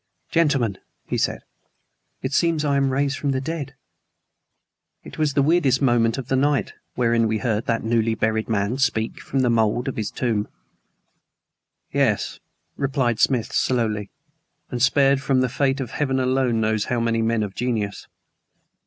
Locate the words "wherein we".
6.95-7.37